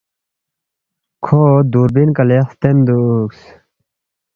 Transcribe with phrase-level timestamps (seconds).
[1.23, 1.39] کھو
[1.71, 3.39] دُوربین کلے ہلتین دُوکس